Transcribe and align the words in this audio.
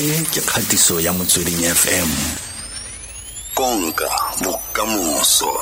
e 0.00 0.24
ke 0.32 0.40
kgatiso 0.40 0.96
ya 0.96 1.12
motsweding 1.12 1.60
fm 1.60 2.10
konka 3.52 4.08
bokamoso. 4.40 5.52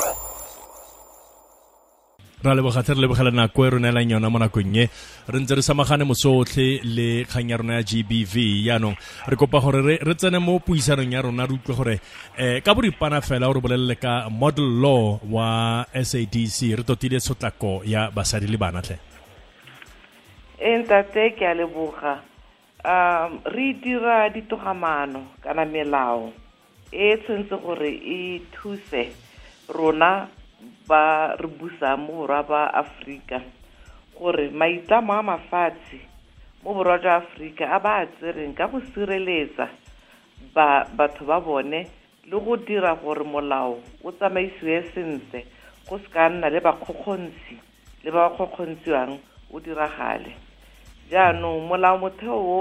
Ra 2.39 2.55
lebogathe 2.55 2.95
re 2.95 3.03
lebogela 3.03 3.35
nako 3.35 3.67
e 3.67 3.69
re 3.69 3.79
neelang 3.83 4.11
yona 4.15 4.31
mo 4.31 4.39
nakong 4.39 4.79
e. 4.79 4.87
Re 5.27 5.39
ntse 5.43 5.59
re 5.59 5.61
samagane 5.61 6.07
mosotlhe 6.07 6.79
le 6.87 7.27
kgang 7.27 7.51
ya 7.51 7.57
rona 7.59 7.73
ya 7.73 7.83
gbv 7.83 8.35
yaanong 8.63 8.95
re 9.27 9.35
kopa 9.35 9.59
gore 9.59 9.83
re, 9.83 9.99
re 9.99 10.15
tsene 10.15 10.39
mo 10.39 10.63
puisanong 10.63 11.11
ya 11.11 11.19
rona 11.19 11.43
re 11.43 11.59
utlwe 11.59 11.75
gore 11.75 11.95
um 12.39 12.61
ka 12.63 12.71
boripana 12.71 13.19
fela 13.19 13.51
o 13.51 13.53
re 13.53 13.59
bolelele 13.59 13.99
ka 13.99 14.31
model 14.31 14.71
law 14.79 15.19
wa 15.27 15.83
sadc 15.91 16.79
re 16.79 16.83
totile 16.87 17.19
tshotlako 17.19 17.83
ya 17.83 18.07
basadi 18.07 18.47
le 18.47 18.55
banatlhe 18.55 18.95
e 20.63 20.79
ntate 20.79 21.35
ke 21.35 21.43
a 21.43 21.53
leboga 21.59 22.28
um 22.83 23.41
re 23.45 23.73
dira 23.73 24.29
ditogamano 24.29 25.27
kana 25.43 25.65
melao 25.65 26.31
e 26.91 27.17
tshwanetse 27.17 27.55
gore 27.59 27.91
e 27.91 28.39
thuse 28.51 29.11
rona 29.67 30.27
ba 30.87 31.35
re 31.35 31.47
busang 31.47 31.97
mo 31.97 32.13
borwa 32.23 32.43
ba 32.43 32.61
aforika 32.73 33.41
gore 34.17 34.49
maitlamo 34.49 35.13
a 35.13 35.21
mafatshe 35.23 35.99
mo 36.63 36.73
borwa 36.73 36.97
jwa 36.97 37.15
aforika 37.15 37.67
a 37.67 37.79
ba 37.79 37.91
a 37.99 38.05
tsereng 38.05 38.55
ka 38.55 38.67
go 38.67 38.79
sireletsa 38.79 39.67
ba 40.55 40.87
batho 40.95 41.25
ba 41.25 41.39
bone 41.39 41.83
le 42.25 42.37
go 42.39 42.55
dira 42.57 42.95
gore 42.95 43.23
molao 43.23 43.83
o 44.03 44.11
tsamaisiwe 44.11 44.83
sentle 44.95 45.43
go 45.87 45.99
se 45.99 46.07
ka 46.07 46.29
nna 46.29 46.47
le 46.49 46.59
bakgokgontshi 46.63 47.55
le 48.03 48.09
ba 48.11 48.29
ba 48.29 48.35
kgokgontshiwang 48.35 49.19
o 49.51 49.59
diragale 49.59 50.48
jaanong 51.11 51.67
molao 51.69 51.97
motheo 51.97 52.37
o 52.37 52.59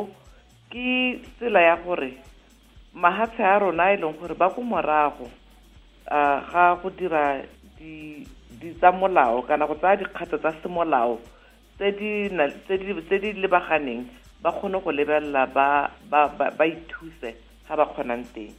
ke 0.72 1.20
tsela 1.38 1.60
ya 1.60 1.76
gore 1.84 2.10
mahatshe 2.94 3.42
a 3.44 3.58
rona 3.58 3.92
e 3.92 3.96
leng 3.96 4.16
gore 4.20 4.34
ba 4.34 4.48
ko 4.50 4.60
morago 4.62 5.26
um 6.10 6.40
ga 6.52 6.74
go 6.80 6.88
dira 6.90 7.42
di 7.78 8.24
di 8.60 8.72
tsa 8.80 8.90
molao 8.92 9.42
kana 9.46 9.66
go 9.66 9.74
tsaya 9.74 9.96
dikgato 10.00 10.38
tsa 10.38 10.52
semolao 10.62 11.18
tse 11.76 11.92
di 11.92 12.28
tse 13.06 13.16
di 13.22 13.32
lebaganeng 13.42 14.02
ba 14.42 14.50
kgone 14.52 14.80
go 14.84 14.90
lebelela 14.90 15.46
ba 15.46 15.90
ba 16.10 16.28
ba 16.58 16.64
ithuse 16.66 17.30
ga 17.68 17.76
ba 17.76 17.84
kgonang 17.86 18.24
teng 18.34 18.54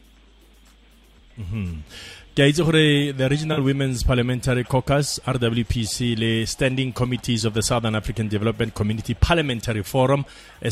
ke 2.40 2.44
a 2.44 2.52
itse 2.52 2.64
gore 2.64 3.12
the 3.20 3.28
regional 3.32 3.62
women's 3.68 4.02
parliamentary 4.09 4.64
caucus 4.64 5.08
rwpc 5.32 6.16
le 6.22 6.45
standing 6.52 6.94
committees 7.00 7.44
of 7.44 7.54
the 7.54 7.62
southern 7.70 7.95
african 8.00 8.30
development 8.34 8.72
community 8.73 9.14
parliamentary 9.14 9.84
forum 9.84 10.23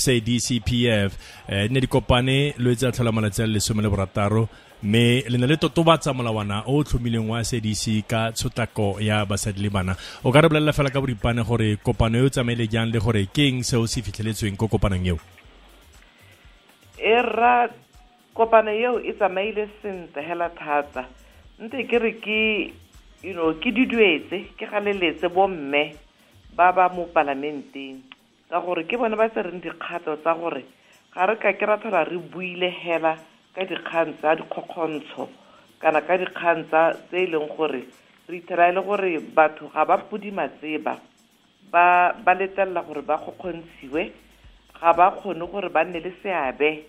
sadcpf 0.04 1.12
eh, 1.50 1.68
ne 1.70 1.82
di 1.84 1.90
kopane 1.96 2.38
lo 2.64 2.72
etse 2.72 2.88
a 2.88 2.94
tlhola 2.94 3.12
malatsi 3.18 3.44
a 3.44 3.48
le 3.48 3.60
lesome 3.60 3.82
le 3.82 3.90
borataro. 3.90 4.48
Mme 4.84 5.04
le 5.28 5.38
ne 5.38 5.48
le 5.52 5.58
totobatsa 5.58 6.14
molawana 6.14 6.64
o 6.72 6.84
tlhomileng 6.88 7.28
wa 7.34 7.44
sadc 7.44 8.08
ka 8.08 8.32
tshotlako 8.32 8.88
ya 9.02 9.26
basadi 9.26 9.60
le 9.60 9.70
bana. 9.70 9.98
O 10.24 10.32
ka 10.32 10.40
re 10.40 10.48
bolelela 10.48 10.72
fela 10.72 10.90
ka 10.90 11.04
boripane 11.04 11.44
gore 11.44 11.76
kopano 11.84 12.24
eo 12.24 12.30
tsamaile 12.30 12.72
jang 12.72 12.96
le 12.96 13.00
gore 13.00 13.28
ke 13.28 13.44
eng 13.50 13.64
seo 13.64 13.84
se 13.92 14.00
fitlheletsweng 14.02 14.56
ko 14.56 14.72
kopanong 14.72 15.08
eo? 15.12 15.20
E 16.96 17.16
kopano 18.34 18.72
eo 18.72 19.00
e 19.04 19.12
tsamaile 19.20 19.68
sentle 19.84 20.24
hela 20.24 20.48
thata 20.56 21.27
nte 21.58 21.88
ke 21.90 21.98
re 21.98 22.12
ke 22.22 22.40
you 23.26 23.34
know 23.34 23.50
ke 23.58 23.74
diduetse 23.74 24.54
ke 24.58 24.66
galeletse 24.70 25.26
bomme 25.34 25.98
ba 26.54 26.72
ba 26.72 26.90
mo 26.90 27.10
palamenteng. 27.10 28.02
Ka 28.50 28.62
gore 28.62 28.86
ke 28.86 28.98
bone 28.98 29.18
ba 29.18 29.30
tsereng 29.30 29.62
dikgato 29.62 30.16
tsa 30.22 30.34
gore 30.38 30.64
ga 31.14 31.26
re 31.26 31.36
ka 31.42 31.54
ke 31.58 31.66
ra 31.66 31.78
tlhola 31.82 32.04
re 32.06 32.18
buile 32.18 32.70
hela 32.70 33.18
ka 33.58 33.66
dikgang 33.66 34.14
tsa 34.22 34.36
dikgokgontsho 34.38 35.26
kana 35.82 36.02
ka 36.06 36.18
dikgang 36.22 36.70
tsa 36.70 36.94
tse 37.10 37.26
e 37.26 37.30
leng 37.34 37.50
gore 37.58 37.82
re 38.30 38.38
ithela 38.38 38.70
e 38.70 38.74
le 38.78 38.82
gore 38.86 39.18
batho 39.36 39.66
ga 39.74 39.86
ba 39.86 39.98
pudima 39.98 40.46
tseba 40.62 40.94
ba 41.74 42.14
ba 42.26 42.34
letelela 42.38 42.82
gore 42.86 43.02
ba 43.02 43.18
kgokgontshiwe 43.18 44.04
ga 44.80 44.94
ba 44.94 45.10
kgone 45.18 45.46
gore 45.52 45.70
ba 45.74 45.84
nne 45.84 46.00
le 46.06 46.14
seabe 46.22 46.86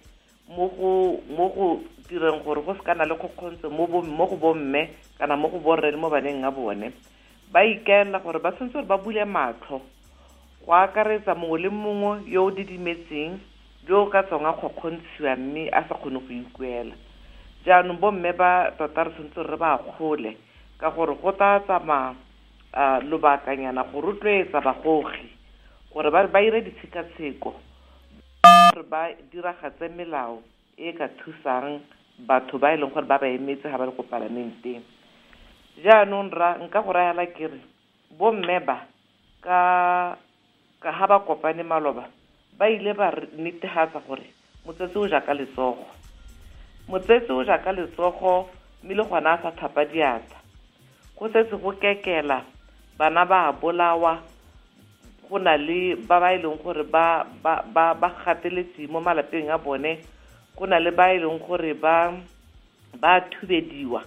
mo 0.48 0.68
go 0.68 1.20
mo 1.36 1.48
go 1.54 1.80
direng 2.08 2.42
gore 2.44 2.62
go 2.62 2.74
se 2.74 2.82
kana 2.82 3.04
le 3.04 3.14
kgokgontsho 3.14 3.70
mo 3.70 3.86
go 3.86 4.36
bomme 4.36 4.88
kana 5.18 5.36
mo 5.36 5.48
go 5.48 5.58
borre 5.58 5.90
le 5.90 5.96
mo 5.96 6.08
baneng 6.10 6.44
a 6.44 6.50
bone. 6.50 6.92
Ba 7.52 7.64
ikaelela 7.64 8.18
gore 8.20 8.38
ba 8.40 8.52
tshwanetse 8.52 8.72
gore 8.80 8.86
ba 8.86 8.96
bule 8.98 9.24
matlho 9.24 9.80
go 10.64 10.72
akaretsa 10.72 11.34
mongwe 11.34 11.58
le 11.62 11.68
mongwe 11.68 12.22
yo 12.26 12.44
o 12.46 12.50
didimetseng 12.50 13.38
yo 13.88 14.06
ka 14.06 14.22
tsonga 14.22 14.52
kgokgontshiwa 14.52 15.36
mme 15.36 15.68
a 15.72 15.84
sa 15.88 15.94
kgone 15.94 16.20
go 16.20 16.32
ikuela. 16.32 16.94
Jaanong 17.64 18.00
bomme 18.00 18.32
ba 18.32 18.70
tota 18.78 19.04
re 19.04 19.10
tshwanetse 19.12 19.42
re 19.42 19.56
ba 19.56 19.78
kgole 19.78 20.36
ka 20.80 20.90
gore 20.90 21.14
go 21.22 21.32
tla 21.32 21.60
tsamaya 21.60 22.14
lobakanyana 23.08 23.84
go 23.92 24.00
rotloetsa 24.00 24.60
bagogi 24.60 25.28
gore 25.92 26.10
ba 26.10 26.40
ire 26.40 26.60
ditshekatsheko 26.62 27.54
gore 28.78 28.88
ba 28.90 29.10
diragatse 29.30 29.88
melao 29.88 30.42
e 30.76 30.92
ka 30.92 31.08
thusang 31.18 31.80
batho 32.18 32.58
ba 32.58 32.72
e 32.74 32.76
leng 32.76 32.90
gore 32.94 33.06
ba 33.06 33.18
ba 33.18 33.26
emetse 33.26 33.68
ga 33.68 33.78
ba 33.78 33.86
le 33.86 33.92
ko 33.92 34.02
palamenteng 34.02 34.82
jaanong 35.82 36.30
ra 36.30 36.58
nka 36.62 36.82
go 36.82 36.92
rayala 36.92 37.26
ke 37.26 37.46
re 37.46 37.60
bomme 38.18 38.60
ba 38.66 38.86
ka 39.42 40.16
ka 40.80 40.90
ga 40.92 41.06
ba 41.06 41.18
kopane 41.26 41.62
maloba 41.62 42.06
ba 42.58 42.68
ile 42.70 42.94
ba 42.94 43.10
netegatsa 43.36 43.98
gore 44.06 44.26
motsetse 44.66 44.98
o 44.98 45.08
jaaka 45.08 45.34
letsogo. 45.34 45.86
Motsetse 46.88 47.32
o 47.32 47.42
jaaka 47.44 47.72
letsogo 47.72 48.48
mme 48.82 48.94
le 48.94 49.02
gona 49.04 49.32
a 49.32 49.42
sa 49.42 49.50
thapa 49.50 49.84
diatla. 49.84 50.38
Go 51.16 51.28
setse 51.32 51.56
go 51.56 51.72
kekela 51.72 52.44
bana 52.98 53.24
ba 53.24 53.52
bolawa 53.52 54.22
go 55.28 55.38
na 55.38 55.56
le 55.56 55.94
ba 56.08 56.20
ba 56.20 56.32
e 56.32 56.38
leng 56.40 56.56
gore 56.62 56.84
ba 56.84 57.24
ba 57.42 57.62
ba 57.74 57.94
ba 57.94 58.08
gateletse 58.24 58.88
mo 58.88 59.00
malapeng 59.00 59.50
a 59.52 59.58
bone 59.58 59.98
go 60.56 60.66
na 60.66 60.78
le 60.80 60.90
ba 60.90 61.12
e 61.12 61.18
leng 61.20 61.38
gore 61.38 61.74
ba 61.74 62.12
ba 63.00 63.20
thubediwa 63.30 64.02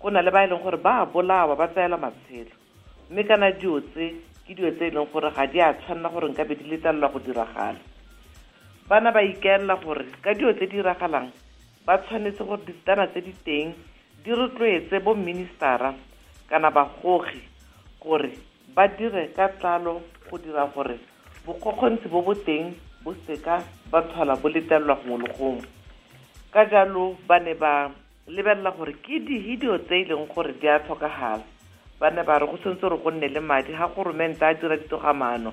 go 0.00 0.10
na 0.10 0.20
le 0.22 0.30
ba 0.30 0.44
e 0.44 0.48
leng 0.48 0.62
gore 0.62 0.76
ba 0.76 1.04
bolawa 1.06 1.56
ba 1.56 1.68
tsaela 1.68 1.96
matshelo. 1.96 2.52
Mme 3.10 3.24
kana 3.24 3.50
dio 3.52 3.80
tse 3.80 4.14
ke 4.46 4.54
dio 4.54 4.70
tse 4.70 4.86
e 4.86 4.90
leng 4.90 5.08
gore 5.12 5.30
ga 5.32 5.46
di 5.46 5.60
a 5.60 5.72
tshwanela 5.74 6.08
gore 6.08 6.28
nka 6.28 6.44
be 6.44 6.54
di 6.56 6.64
letlelelwa 6.70 7.08
go 7.12 7.18
diragala. 7.18 7.80
Bana 8.88 9.12
ba 9.12 9.22
ikaelela 9.22 9.76
gore 9.80 10.04
ka 10.22 10.34
dio 10.34 10.52
tse 10.52 10.66
di 10.66 10.76
diragalang 10.76 11.32
ba 11.86 11.98
tshwanetse 11.98 12.44
gore 12.44 12.62
ditana 12.66 13.06
tse 13.08 13.20
di 13.20 13.32
teng 13.44 13.72
di 14.22 14.30
rotloetse 14.30 15.00
boministera 15.00 15.94
kana 16.48 16.70
bagogi 16.70 17.40
gore 18.00 18.49
ba 18.74 18.88
dire 18.88 19.28
ka 19.36 19.48
tlalo 19.58 20.00
go 20.30 20.38
dira 20.38 20.66
gore 20.74 20.98
bokgokgontsi 21.46 22.08
bo 22.08 22.22
bo 22.22 22.34
teng 22.34 22.74
bo 23.04 23.14
seka 23.26 23.62
ba 23.90 24.02
tlhola 24.02 24.36
bo 24.36 24.48
letelelwa 24.48 24.94
gongwe 25.02 25.18
le 25.26 25.28
gongwe. 25.38 25.66
Ka 26.52 26.64
jalo 26.70 27.16
ba 27.28 27.38
ne 27.40 27.54
ba 27.54 27.90
lebelela 28.26 28.70
gore 28.70 28.92
ke 29.02 29.18
dihidio 29.26 29.78
tse 29.78 29.94
e 30.00 30.04
leng 30.04 30.26
gore 30.34 30.52
di 30.60 30.68
a 30.68 30.78
tlhokagala. 30.78 31.44
Ba 32.00 32.10
ne 32.10 32.22
ba 32.22 32.38
re 32.38 32.46
go 32.46 32.56
tshwanetse 32.56 32.80
gore 32.82 32.98
go 33.02 33.10
nne 33.10 33.28
le 33.28 33.40
madi 33.40 33.72
ga 33.72 33.86
goromente 33.94 34.44
a 34.44 34.54
dira 34.54 34.76
ditogamano 34.76 35.52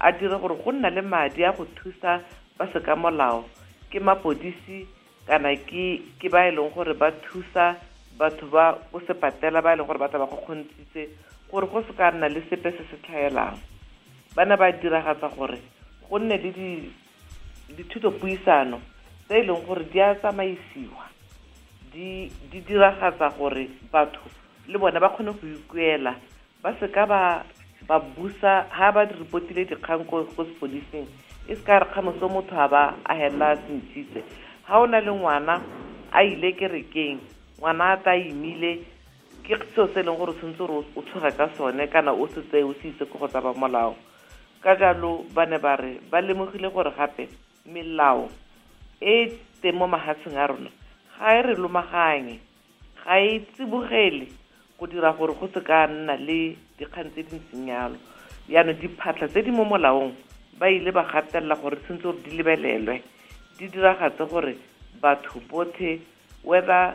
a 0.00 0.12
dire 0.12 0.36
gore 0.38 0.56
go 0.62 0.72
nna 0.72 0.90
le 0.90 1.02
madi 1.02 1.44
a 1.44 1.52
go 1.52 1.64
thusa 1.76 2.20
ba 2.58 2.66
seka 2.72 2.96
molao 2.96 3.44
ke 3.90 4.00
mapodisi 4.00 4.86
kana 5.26 5.56
ke 5.56 6.02
ke 6.20 6.28
ba 6.28 6.48
e 6.48 6.50
leng 6.52 6.70
gore 6.74 6.94
ba 6.94 7.10
thusa 7.24 7.76
batho 8.18 8.46
ba 8.52 8.76
go 8.92 9.00
se 9.06 9.14
patela 9.14 9.62
ba 9.62 9.72
e 9.72 9.76
leng 9.76 9.86
gore 9.86 9.98
ba 9.98 10.08
tla 10.08 10.18
ba 10.18 10.26
go 10.28 10.36
kgontshitse 10.36 11.08
gore 11.50 11.66
go 11.66 11.82
se 11.82 11.92
ka 11.92 12.10
nna 12.10 12.28
le 12.28 12.42
sepe 12.50 12.70
se 12.70 12.84
se 12.90 12.96
tlhaelang. 13.02 13.58
Ba 14.34 14.44
ne 14.44 14.56
ba 14.56 14.72
diragatsa 14.72 15.28
gore 15.36 15.58
go 16.08 16.18
nne 16.18 16.36
le 16.36 16.50
dithutopuisano 17.76 18.80
tse 19.26 19.38
e 19.38 19.42
leng 19.42 19.62
gore 19.66 19.84
di 19.92 20.00
a 20.00 20.14
tsamaisiwa. 20.14 21.04
Di 21.92 22.30
di 22.50 22.60
diragatsa 22.60 23.28
gore 23.38 23.68
batho 23.92 24.26
le 24.68 24.78
bone 24.78 24.98
ba 25.00 25.08
kgone 25.08 25.32
go 25.38 25.46
ikuela 25.46 26.14
ba 26.62 26.74
se 26.80 26.88
ka 26.88 27.06
ba 27.06 27.44
ba 27.88 27.98
busa 28.00 28.66
ha 28.70 28.92
ba 28.92 29.04
di 29.06 29.14
dikgang 29.54 30.04
ko 30.10 30.26
sepodising 30.26 31.06
e 31.48 31.54
se 31.54 31.62
ka 31.62 31.78
re 31.78 31.86
kgamoso 31.86 32.28
motho 32.28 32.56
a 32.58 32.68
ba 32.68 32.94
a 33.04 33.14
helela 33.14 33.50
a 33.54 33.56
sentshitse. 33.56 34.22
Ga 34.66 34.78
o 34.82 34.86
na 34.86 34.98
le 35.00 35.12
ngwana 35.12 35.62
a 36.12 36.22
ile 36.24 36.52
kerekeng 36.58 37.20
ngwana 37.58 37.92
a 37.92 37.96
ta 38.02 38.14
imile 38.16 38.82
ke 39.46 39.56
seo 39.74 39.86
se 39.94 40.00
e 40.00 40.02
leng 40.02 40.18
gore 40.18 40.32
o 40.32 40.34
tshwanetse 40.34 40.58
gore 40.58 40.84
o 40.96 41.02
tshoge 41.02 41.30
ka 41.36 41.46
sone 41.56 41.86
kana 41.88 42.12
o 42.12 42.26
se 42.26 42.42
tseye 42.50 42.64
o 42.64 42.72
se 42.82 42.88
itse 42.88 43.04
ko 43.06 43.18
go 43.18 43.28
tsaba 43.28 43.52
molao. 43.54 43.94
Ka 44.62 44.74
jalo 44.74 45.24
ba 45.34 45.46
ne 45.46 45.58
ba 45.58 45.76
re 45.76 46.00
ba 46.10 46.20
lemogile 46.20 46.68
gore 46.72 46.90
gape 46.96 47.28
melao 47.66 48.28
e 49.00 49.38
teng 49.62 49.76
mo 49.78 49.86
mahatsheng 49.86 50.36
a 50.38 50.46
rona 50.46 50.70
ga 51.18 51.38
e 51.38 51.42
re 51.42 51.54
lomaganye 51.54 52.38
ga 53.04 53.18
e 53.20 53.40
tsibogele 53.54 54.26
go 54.78 54.86
dira 54.86 55.12
gore 55.12 55.34
go 55.34 55.48
se 55.54 55.60
ka 55.60 55.86
nna 55.86 56.16
le 56.16 56.56
dikgang 56.78 57.10
tse 57.12 57.22
dintseng 57.22 57.68
yalo 57.68 57.96
yaanong 58.48 58.78
diphatlha 58.80 59.28
tse 59.28 59.42
di 59.42 59.50
mo 59.50 59.64
molaong 59.64 60.12
ba 60.58 60.68
ile 60.70 60.90
ba 60.92 61.02
gatelela 61.12 61.54
gore 61.56 61.76
tshwanetse 61.76 62.02
gore 62.02 62.18
di 62.24 62.30
lebelelwe 62.36 63.02
di 63.58 63.68
diragatse 63.68 64.24
gore 64.30 64.54
batho 65.00 65.40
botlhe 65.50 66.00
whether 66.44 66.94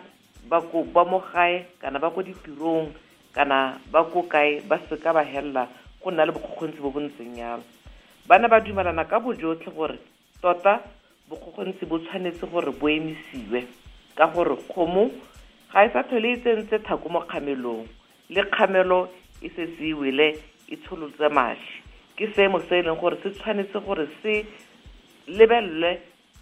ba 0.49 0.61
ko 0.61 0.83
ba 0.83 1.05
mo 1.05 1.19
gae 1.33 1.65
kana 1.81 1.99
ba 1.99 2.09
ko 2.11 2.21
ditirong 2.23 2.91
kana 3.33 3.79
ba 3.91 4.03
ko 4.03 4.23
kae 4.23 4.61
ba 4.67 4.79
seka 4.89 5.13
ba 5.13 5.23
helela 5.23 5.67
go 6.03 6.11
nna 6.11 6.25
le 6.25 6.31
bokgokgontsi 6.31 6.81
bo 6.81 6.89
bo 6.91 6.99
ntseng 6.99 7.37
yalo 7.37 7.63
bana 8.27 8.47
ba 8.47 8.59
dumelana 8.59 9.05
ka 9.05 9.19
bojotlhe 9.19 9.71
gore 9.75 9.97
tota 10.41 10.81
bokgokgontsi 11.29 11.85
bo 11.85 11.99
tshwanetse 11.99 12.45
gore 12.51 12.71
bo 12.71 12.87
emisiwe 12.89 13.67
ka 14.15 14.27
gore 14.27 14.55
kgomo 14.67 15.09
ga 15.73 15.85
e 15.85 15.89
sa 15.93 16.03
tlhole 16.03 16.31
e 16.33 16.37
tsentse 16.37 16.79
thako 16.83 17.09
mo 17.09 17.19
kgamelong 17.23 17.87
le 18.29 18.41
kgamelo 18.51 19.07
e 19.41 19.49
setse 19.49 19.83
e 19.89 19.93
wele 19.93 20.27
e 20.67 20.75
tsholotse 20.77 21.27
mašwi. 21.29 21.81
Ke 22.15 22.27
seemo 22.35 22.59
se 22.67 22.79
e 22.79 22.81
leng 22.83 22.99
gore 22.99 23.17
se 23.23 23.29
tshwanetse 23.31 23.79
gore 23.85 24.07
se 24.21 24.45
lebelelwe 25.27 25.91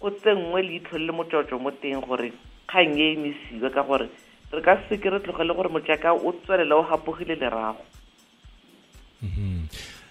go 0.00 0.10
tsenngwe 0.10 0.62
leitlho 0.62 0.98
le 0.98 1.12
motsotso 1.12 1.58
mo 1.58 1.70
teng 1.70 2.00
gore 2.06 2.32
kgang 2.70 2.94
e 2.94 3.18
emisiwe 3.18 3.68
ka 3.74 3.82
gore 3.82 4.06
re 4.52 4.60
ka 4.62 4.78
seke 4.88 5.10
re 5.10 5.18
tlogele 5.18 5.54
gore 5.54 5.68
mojaka 5.68 6.14
o 6.14 6.32
tswelela 6.32 6.78
o 6.78 6.86
gapogile 6.86 7.34
lerago 7.34 7.82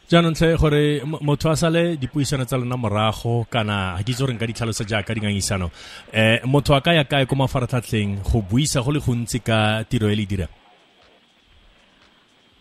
jaanong 0.09 0.35
tlhe 0.35 0.57
gore 0.57 1.01
motho 1.21 1.49
a 1.49 1.55
sale 1.55 1.95
dipuisano 2.01 2.45
tsa 2.45 2.57
lona 2.57 2.75
morago 2.75 3.45
kana 3.49 3.95
ga 3.95 4.03
ke 4.03 4.11
itse 4.11 4.25
gore 4.25 4.33
nka 4.33 4.47
ditlhalosa 4.49 4.83
jaaka 4.83 5.13
dingangisano 5.13 5.71
um 5.71 6.51
motho 6.51 6.75
a 6.75 6.81
ka 6.81 6.97
ya 6.97 7.03
kae 7.03 7.25
ko 7.25 7.35
mafaratlhatlheng 7.35 8.25
go 8.25 8.41
buisa 8.41 8.81
go 8.81 8.91
le 8.91 8.99
gontsi 8.99 9.39
ka 9.39 9.85
tiro 9.85 10.09
e 10.09 10.15
le 10.19 10.25
dirang 10.25 10.53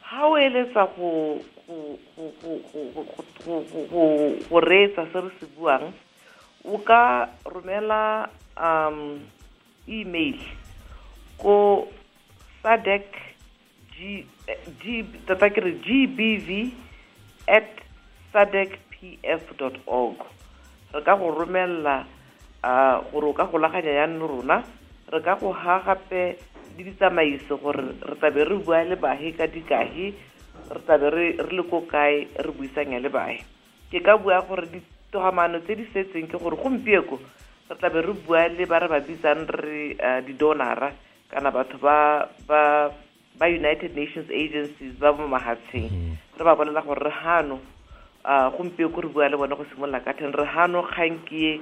ga 0.04 0.20
o 0.28 0.36
eletsa 0.36 0.84
go 0.94 1.08
reetsa 4.60 5.02
se 5.10 5.18
re 5.24 5.30
se 5.40 5.46
buang 5.56 5.88
o 6.68 6.78
ka 6.84 7.32
romela 7.48 8.28
um 8.60 9.24
email. 9.88 10.36
Ko 11.40 11.88
sadec 12.62 13.08
g, 13.96 14.24
g 14.84 15.02
ke 15.26 15.60
re 15.64 15.72
gbv 15.80 16.48
at 17.48 17.68
sadecpf 18.32 19.42
dot 19.56 19.80
org. 19.88 20.20
Re 20.92 21.00
ka 21.02 21.16
go 21.16 21.32
romella 21.32 22.04
uh, 22.62 23.00
gore 23.10 23.32
o 23.32 23.32
ka 23.32 23.48
golaganya 23.48 24.04
yanne 24.04 24.20
rona. 24.20 24.62
Re 25.08 25.20
ka 25.24 25.40
go 25.40 25.52
ha 25.52 25.80
gape 25.80 26.36
le 26.78 26.84
ditsamaiso 26.84 27.58
gore 27.58 27.82
re 27.98 28.14
tlabe 28.20 28.44
re 28.44 28.56
bua 28.62 28.84
le 28.84 28.96
bahe 28.96 29.34
ka 29.34 29.46
dikahe 29.50 30.14
re 30.70 30.80
tlabe 30.86 31.10
re 31.10 31.26
le 31.50 31.62
ko 31.66 31.82
kae 31.90 32.28
re 32.38 32.50
buisanya 32.54 33.02
le 33.02 33.10
bahe 33.10 33.42
ke 33.90 33.98
ka 33.98 34.14
bua 34.16 34.38
gore 34.46 34.70
ditogamano 34.70 35.58
tse 35.66 35.74
di 35.74 35.84
setseng 35.90 36.30
ke 36.30 36.38
gore 36.38 36.54
gompieko 36.54 37.18
re 37.68 37.74
tlabe 37.76 38.00
re 38.00 38.12
bua 38.24 38.48
le 38.48 38.64
ba 38.66 38.78
re 38.80 38.88
ba 38.88 39.00
bitsang 39.00 39.44
re 39.48 39.96
di-donora 40.24 40.92
kana 41.28 41.50
batho 41.52 41.76
ba 41.78 42.24
ba 42.48 42.88
ba 43.38 43.46
united 43.46 43.92
nations 43.94 44.28
agencies 44.32 44.96
ba 44.96 45.12
mo 45.12 45.28
mahatsheng 45.28 46.16
re 46.36 46.42
ba 46.44 46.56
bolela 46.56 46.80
gore 46.80 47.04
re 47.04 47.12
hano 47.12 47.60
gompie 48.56 48.88
ko 48.88 49.00
re 49.04 49.08
bua 49.08 49.28
le 49.28 49.36
bone 49.36 49.54
go 49.54 49.64
simolola 49.68 50.00
ka 50.00 50.12
ten 50.16 50.32
re 50.32 50.44
hano 50.48 50.82
kgankie 50.88 51.60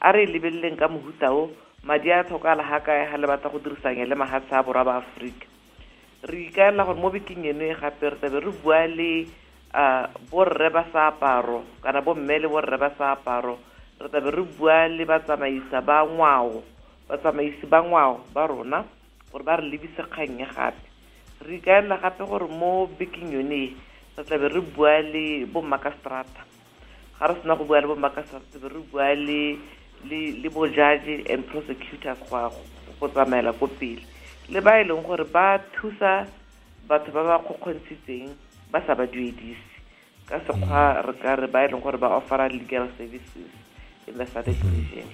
a 0.00 0.12
re 0.12 0.24
e 0.24 0.30
lebeleleng 0.30 0.76
ka 0.76 0.88
mohuta 0.92 1.32
o 1.32 1.50
madi 1.82 2.12
a 2.12 2.24
tlhokala 2.24 2.62
ga 2.62 2.84
kae 2.84 3.08
ga 3.10 3.16
le 3.16 3.26
batla 3.26 3.50
go 3.50 3.58
dirisanya 3.58 4.04
le 4.04 4.14
mahatshe 4.14 4.52
a 4.52 4.62
borwa 4.62 4.84
ba 4.84 4.94
aforika 5.00 5.48
re 6.28 6.52
ikaelela 6.52 6.84
gore 6.84 7.00
mo 7.00 7.08
bekeng 7.10 7.48
eno 7.48 7.64
e 7.64 7.74
gape 7.74 8.10
re 8.12 8.16
tlabe 8.20 8.44
re 8.44 8.52
bua 8.62 8.84
le 8.86 9.24
um 9.72 10.04
borre 10.30 10.68
ba 10.70 10.84
sa 10.92 11.08
aparo 11.08 11.64
kana 11.82 12.00
bomme 12.04 12.38
le 12.38 12.48
borre 12.48 12.76
ba 12.76 12.92
sa 12.98 13.16
aparo 13.16 13.56
re 14.00 14.08
tlabe 14.08 14.30
re 14.30 14.42
bua 14.56 14.88
le 14.88 15.04
batsamaisa 15.04 15.80
ba 15.80 16.04
ngwao 16.04 16.62
batsamaisi 17.08 17.66
ba 17.66 17.80
ngwao 17.82 18.20
ba 18.34 18.46
rona 18.46 18.84
gore 19.32 19.44
ba 19.44 19.56
re 19.56 19.64
lebise 19.70 20.02
kgang 20.10 20.36
ya 20.40 20.46
gape. 20.52 20.84
Re 21.40 21.56
ikaelela 21.56 21.96
gape 22.02 22.24
gore 22.24 22.48
mo 22.48 22.86
bekeng 22.98 23.32
yone 23.32 23.72
re 24.16 24.22
tlabe 24.24 24.48
re 24.52 24.60
bua 24.60 25.00
le 25.00 25.46
bommakastrata 25.46 26.42
ga 27.18 27.26
re 27.26 27.34
sena 27.40 27.56
go 27.56 27.64
bua 27.64 27.80
le 27.80 27.86
bommakastrata 27.86 28.44
tlabe 28.52 28.68
re 28.74 28.80
bua 28.90 29.14
le 29.14 29.58
le 30.42 30.48
bo 30.52 30.66
judge 30.68 31.24
and 31.32 31.46
prosecutors 31.48 32.18
go 32.30 32.52
go 33.00 33.08
tsamaela 33.08 33.52
ko 33.56 33.66
pele. 33.66 34.02
Le 34.48 34.60
ba 34.60 34.76
e 34.80 34.84
leng 34.84 35.02
gore 35.02 35.24
ba 35.24 35.58
thusa 35.72 36.26
batho 36.88 37.10
ba 37.12 37.22
ba 37.24 37.36
kgokgontshitseng 37.44 38.28
ba 38.70 38.80
sa 38.86 38.94
ba 38.94 39.06
duedise. 39.06 39.72
Ka 40.28 40.36
sekgwa 40.44 41.00
re 41.06 41.12
ka 41.22 41.34
re 41.40 41.46
ba 41.48 41.64
e 41.64 41.72
leng 41.72 41.80
gore 41.80 41.96
ba 41.98 42.12
offera 42.16 42.48
legal 42.48 42.88
services 42.98 43.65
in 44.06 44.14
the 44.18 44.24
sadec 44.26 44.58
region 44.62 45.08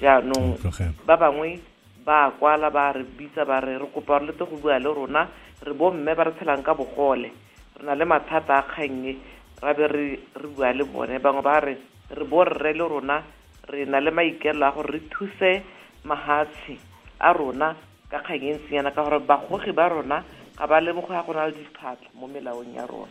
jaanong 0.00 0.60
ba 1.06 1.16
bangwe 1.16 1.60
ba 2.06 2.30
kwala 2.38 2.70
ba 2.70 2.92
re 2.94 3.02
bitsa 3.02 3.42
ba 3.42 3.58
re 3.58 3.78
re 3.82 3.86
kopa 3.90 4.22
re 4.22 4.26
lete 4.30 4.46
go 4.46 4.56
bua 4.62 4.78
le 4.78 4.90
rona 4.94 5.26
re 5.66 5.72
bomme 5.74 6.14
ba 6.14 6.24
re 6.24 6.32
tshelang 6.38 6.62
ka 6.62 6.74
bogole. 6.74 7.32
Re 7.76 7.82
na 7.82 7.94
le 7.98 8.04
mathata 8.04 8.58
a 8.58 8.62
kgannye 8.62 9.16
ra 9.62 9.74
be 9.74 9.86
re 9.90 10.48
bua 10.54 10.70
le 10.72 10.84
bone. 10.84 11.18
Bangwe 11.18 11.42
ba 11.42 11.60
re 11.60 11.74
re 12.14 12.24
borre 12.24 12.72
le 12.72 12.84
rona 12.86 13.24
re 13.66 13.84
na 13.86 13.98
le 13.98 14.10
maikelo 14.10 14.66
a 14.66 14.70
gore 14.70 14.92
re 14.92 15.00
thuse 15.10 15.62
mahatshe 16.04 16.78
a 17.18 17.32
rona 17.32 17.74
ka 18.06 18.22
kgang 18.22 18.46
e 18.46 18.54
ntsinyana 18.54 18.94
ka 18.94 19.02
gore 19.02 19.18
bagogi 19.18 19.72
ba 19.74 19.88
rona 19.88 20.22
ga 20.54 20.66
ba 20.66 20.80
lemogo 20.80 21.10
ya 21.12 21.26
go 21.26 21.32
na 21.34 21.50
le 21.50 21.58
diphatlha 21.58 22.10
mo 22.14 22.30
melaong 22.30 22.70
ya 22.70 22.86
rona. 22.86 23.10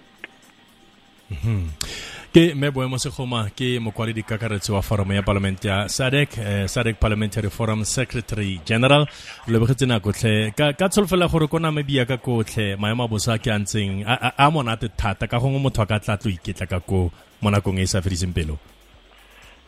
Ke 2.35 2.51
mme 2.51 2.67
boemo 2.75 2.97
segoma 2.99 3.45
ke 3.55 3.79
mokwaledi 3.79 4.23
kakaretso 4.27 4.73
wa 4.73 4.81
forum 4.81 5.11
ya 5.15 5.21
palamente 5.23 5.67
ya 5.67 5.87
sadec 5.87 6.37
eh, 6.37 6.67
sadec 6.67 6.99
parliamentary 6.99 7.49
forum 7.49 7.85
secretary 7.85 8.59
general. 8.65 9.05
Re 9.47 9.53
lebogetse 9.53 9.87
nakotlhe 9.87 10.51
ka, 10.51 10.73
ka 10.73 10.89
tsholofela 10.89 11.29
gore 11.31 11.47
ko 11.47 11.59
namabia 11.63 12.03
ka 12.05 12.17
kotlhe 12.17 12.75
maemo 12.75 13.05
a 13.05 13.07
bosa 13.07 13.39
ke 13.39 13.47
a 13.47 13.55
ntseng 13.55 14.03
a, 14.03 14.51
monate 14.51 14.91
thata. 14.97 15.27
Ka 15.31 15.39
gongwe 15.39 15.63
motho 15.63 15.81
a 15.81 15.85
ka 15.85 15.99
tla 15.99 16.17
tlo 16.17 16.27
iketla 16.31 16.67
ka 16.67 16.79
ko 16.83 17.07
mo 17.41 17.49
nakong 17.49 17.79
e 17.79 17.83
e 17.83 17.87
sa 17.87 18.03
fediseng 18.03 18.35
pelo. 18.35 18.59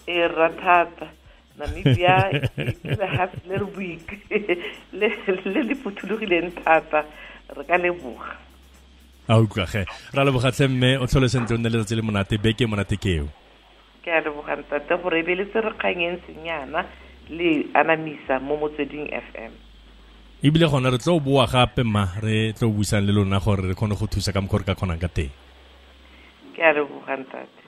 E 0.03 0.27
ra 0.27 0.49
thata. 0.51 1.07
Namibia 1.55 2.17
lehafi 2.83 3.47
le 3.47 3.55
re 3.63 3.67
boik 3.77 4.07
le 4.99 5.63
le 5.63 5.75
phuthulogileng 5.79 6.51
thata. 6.59 7.07
Re 7.55 7.63
ka 7.63 7.79
leboga 7.79 8.46
a 9.27 9.35
ge 9.43 9.85
ra 10.13 10.23
lebogatlhe 10.23 10.67
mme 10.67 10.97
o 10.97 11.05
tlhole 11.07 11.29
sentle 11.29 11.55
o 11.55 11.57
nne 11.59 11.69
letsatsi 11.69 11.95
le 11.95 12.01
monate 12.01 12.37
beke 12.37 12.65
monate 12.67 12.97
keo 12.97 13.27
ke 14.07 14.15
a 14.15 14.23
lebogang 14.23 14.63
tate 14.71 14.95
gore 15.03 15.19
ebeletse 15.19 15.51
tse 15.51 15.61
re 15.67 15.71
kgang 15.75 15.99
e 15.99 16.09
ntsenyana 16.15 16.81
le 17.29 17.67
anamisa 17.75 18.39
mo 18.39 18.55
motsweding 18.55 19.11
f 19.11 19.27
m. 19.35 19.51
Ebile 20.39 20.69
gone 20.71 20.87
re 20.87 20.97
tlo 20.97 21.19
boa 21.19 21.43
gape 21.43 21.83
ma 21.83 22.07
re 22.23 22.53
tlo 22.55 22.71
buisang 22.71 23.03
le 23.03 23.11
lona 23.11 23.39
gore 23.43 23.67
re 23.67 23.75
kgone 23.75 23.99
go 23.99 24.07
thusa 24.07 24.31
ka 24.31 24.39
mokgwa 24.39 24.63
re 24.63 24.65
ka 24.71 24.79
kgonang 24.79 25.01
ka 25.03 25.11
teng. 25.11 25.31
Ke 26.55 26.61
a 26.63 26.71
lebogang 26.71 27.27
tate 27.27 27.67